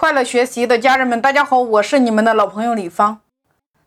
[0.00, 3.20] 快乐学习的家人们，大家好，我是你们的老朋友李芳。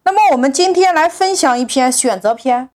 [0.03, 2.69] 那么我们今天来分享一篇选择篇。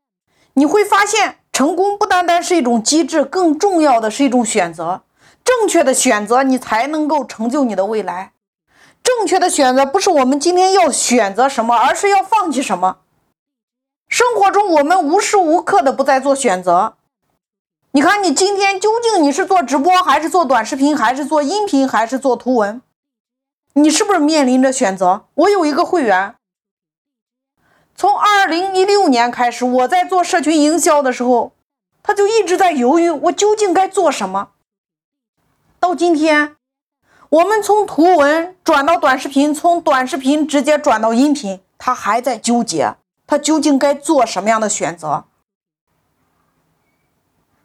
[0.54, 5.02] 你会发现，成功不单单是一种机制，更重要的是一种选择。
[5.44, 8.32] 正确的选择，你才能够成就你的未来。
[9.02, 13.00] 正确的选择不是我们今天要选择什么，而是要放弃什么。
[14.08, 16.94] 生活中，我们无时无刻的不在做选择。
[17.90, 22.80] 你看，你今天究竟你是做直播，还是做短视频，还是做音频，还是做图文？
[23.78, 25.26] 你是不是面临着选择？
[25.34, 26.34] 我有一个会员，
[27.94, 31.52] 从二零一六年开始，我在做社群营销的时候，
[32.02, 34.52] 他就一直在犹豫，我究竟该做什么。
[35.78, 36.56] 到今天，
[37.28, 42.94] 我们从图文转到短视频，从短视频直接转到音频，他还在纠结，
[43.26, 45.26] 他究竟该做什么样的选择？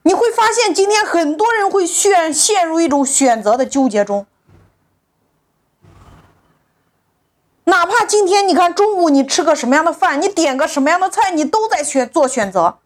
[0.03, 4.27] 你会发现，今天很多人会陷陷入一种选择的纠结中。
[7.71, 12.79] 哪怕今天你看中午你吃个什么样的饭，你点个什么样的菜，你都在选做选择。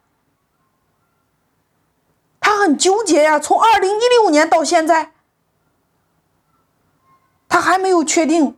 [2.38, 5.10] 他很纠结呀，从二零一六年到现在，
[7.48, 8.56] 他还没有确定，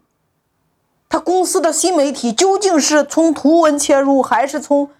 [1.08, 4.90] 他公司的新媒体究竟是从图文切入，还是从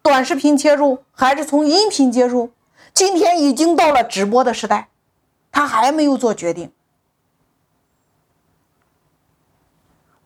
[0.00, 2.52] 短视频切入，还是从音频切入？
[2.94, 4.90] 今天已经到了直播的时代，
[5.50, 6.72] 他还没有做决定。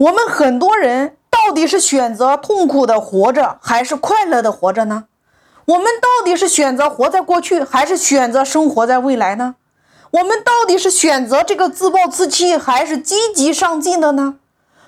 [0.02, 5.04] 我们很多人到底是选择痛苦的活着，还是快乐的活着呢？
[5.66, 9.54] 我们到底是选择活在过去，还是选择生活在未来呢？
[10.10, 14.38] 我们到底是选择这个自暴自弃，还是积极上进的呢？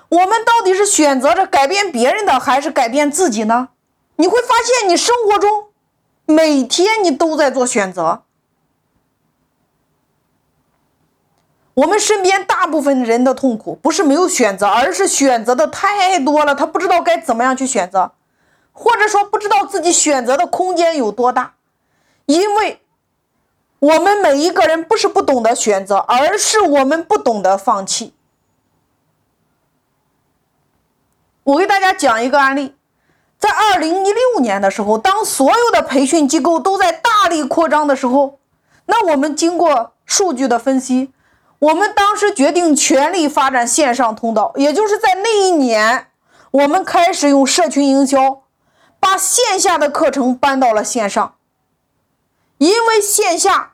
[0.09, 3.69] 我们到底是选择着改变别人的，还是改变自己呢？
[4.17, 5.67] 你会发现，你生活中
[6.25, 8.23] 每天你都在做选择。
[11.75, 18.13] 我们身边大部分人的痛苦不是没有选择，而是选择的太多了，他不知道该怎么样去选择，
[18.71, 21.55] 或者说不知道自己选择的空间有多大。
[22.27, 22.81] 因为
[23.79, 28.13] 我们每一个人不是不懂得选择，而是我们不懂得放弃。
[31.43, 32.73] 我给大家讲一个案例，
[33.37, 38.39] 在二零一六年的时候，当所有的培训机构都在大力扩张的时候，
[38.85, 41.11] 那我们经过数据的分析。
[41.59, 46.11] 我们当时决定全力发展线上通道，也就是在那一年，
[46.51, 48.43] 我们开始用社群营销，
[48.99, 51.35] 把线下的课程搬到了线上。
[52.57, 53.73] 因为线下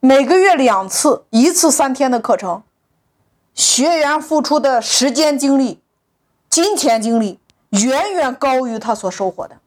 [0.00, 2.62] 每个月两次，一次三天的课程，
[3.54, 5.82] 学员付出的时间精力、
[6.48, 7.38] 金钱精力
[7.70, 9.58] 远远高于他所收获的。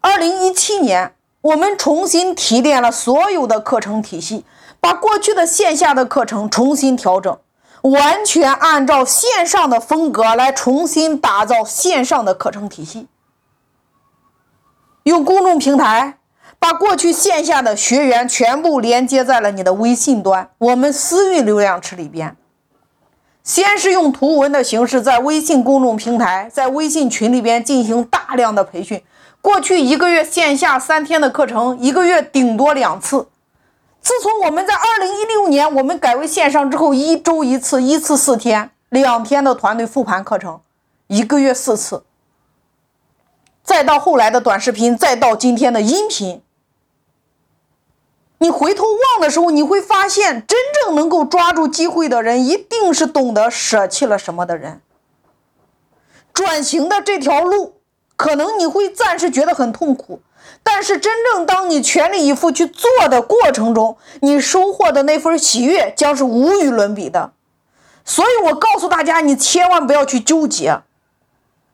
[0.00, 1.14] 二零一七年。
[1.42, 4.44] 我们重新提炼了所有的课程体系，
[4.78, 7.36] 把过去的线下的课程重新调整，
[7.82, 13.08] 完全按照线上的风格来重新打造线上的课程体系。
[15.02, 16.18] 用公众平台
[16.60, 22.36] 把过去线下的学员全部连接在了你的微信端，我们私域流量池里边。
[23.42, 29.02] 先是用图文的形式在微信公众平台，在微信群里边进行大量的培训。
[29.42, 33.28] 过去一个月线下三天的课程，一个月顶多两次。
[34.00, 40.60] 自从我们在二零一六年我们改为线上之后，一周一次，一次四天，两天的团队复盘课程，
[41.08, 42.04] 一个月四次。
[43.64, 46.40] 再到后来的短视频，再到今天的音频，
[48.38, 54.80] 你回头望的时候，你会发现，真正能够抓住机会的人，一定是懂得舍弃了什么的人。
[56.32, 57.81] 转型的这条路。
[58.22, 60.20] 可能你会暂时觉得很痛苦，
[60.62, 67.32] 但是真正当你全力以赴去做的过程中，你收获的那份喜悦将是无与伦比的。
[68.04, 70.82] 所以我告诉大家，你千万不要去纠结，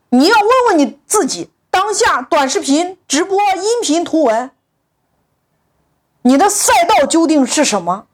[0.09, 4.49] 你要问问你自己：当下短视频、直播、音频、图文，
[6.23, 8.07] 你的赛道究竟是什么？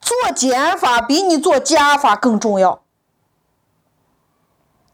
[0.00, 2.81] 做减法比你做加法更重要。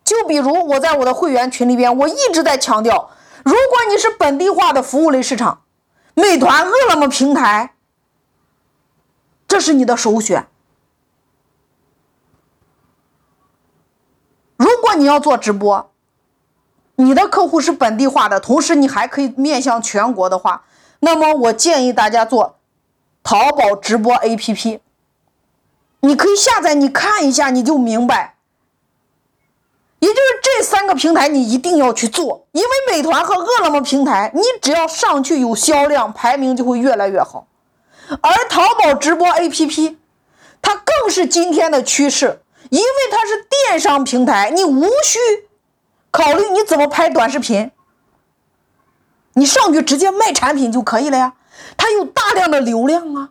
[0.08, 3.10] 就比如我在我的会员群里边，我一直在强调，
[3.44, 5.64] 如果你是本地化的服务类市场，
[6.14, 7.74] 美团、饿了么平台，
[9.46, 10.48] 这是你的首选。
[14.56, 15.90] 如果你要做直播，
[16.96, 20.64] 你的客户是本地化的，同时你还可以面向全国的话，
[21.00, 22.56] 那么我建议大家做
[23.22, 24.80] 淘宝直播 APP，
[26.00, 28.37] 你可以下载，你看一下，你就明白。
[30.00, 37.46] 也就是这三个平台，你一定要去做，因为美团和饿了么平台，你只要上去有销量，排名就会越来越好。
[38.08, 39.96] 而淘宝直播 APP，
[40.62, 42.40] 它更是今天的趋势，
[42.70, 45.18] 因为它是电商平台，你无需
[46.10, 47.70] 考虑你怎么拍短视频，
[49.34, 51.34] 你上去直接卖产品就可以了呀。
[51.76, 53.30] 它有大量的流量啊。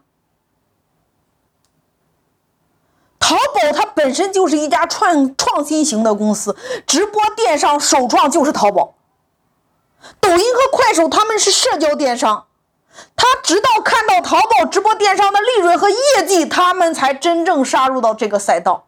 [3.27, 8.93] 淘宝它本身就是一家创创新型的公司，直播电商首创就是淘宝。
[10.21, 12.45] 抖音和快手他们是社交电商，
[13.17, 18.87] 他直到看到淘宝直播电商的利润和业绩，他们才真正杀入到这个赛道。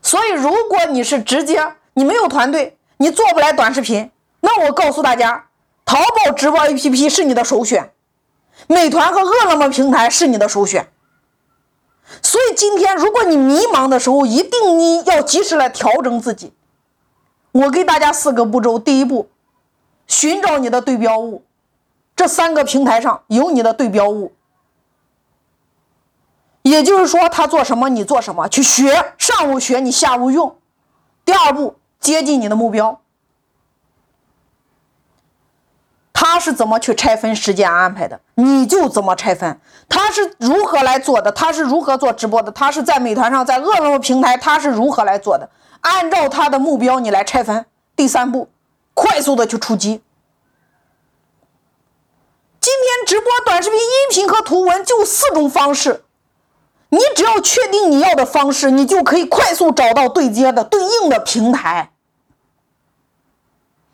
[0.00, 4.10] 所以，如果你是直接你没有团队，你做不来短视频，
[4.40, 5.48] 那我告诉大家，
[5.84, 7.92] 淘宝直播 APP 是你的首选，
[8.68, 10.88] 美团和饿了么平台是你的首选。
[12.20, 16.52] 所以今天，如果你迷茫的时候，一定你要及时来调整自己。
[17.52, 19.28] 我给大家四个步骤：第一步，
[20.06, 21.42] 寻找你的对标物，
[22.16, 24.32] 这三个平台上有你的对标物，
[26.62, 30.56] 也就是说，他做什么你做什么，去学，上午学你下午用。
[31.26, 33.01] 第二步，接近你的目标。
[36.32, 39.60] 他是怎么去拆分时间安排的，你就怎么拆分。
[39.86, 41.30] 他是如何来做的？
[41.30, 42.50] 他是如何做直播的？
[42.50, 45.50] 他是在美团上，在饿了么平台，他是如何来做的？
[45.82, 47.66] 按照他的目标，你来拆分。
[47.94, 48.48] 第三步，
[48.94, 50.02] 快速的去出击。
[52.58, 56.02] 今天直播短视频、音频和图文就四种方式，
[56.88, 61.91] 你只要确定你要的方式，你就可以快速找到对接的、对应的平台。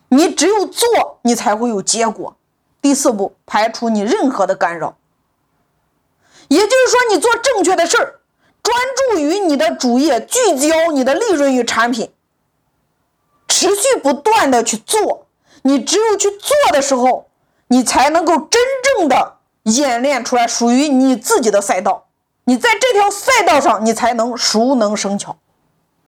[0.09, 2.37] 你只有做，你才会有结果。
[2.81, 4.97] 第四步，排除你任何的干扰。
[6.49, 8.21] 也就是说，你做正确的事儿，
[8.63, 12.11] 专注于你的主业，聚焦你的利润与产品，
[13.49, 15.27] 持续不断的去做。
[15.63, 17.29] 你只有去做的时候，
[17.67, 18.63] 你才能够真
[18.97, 22.07] 正的演练出来属于你自己的赛道。
[22.45, 25.37] 你在这条赛道上，你才能熟能生巧。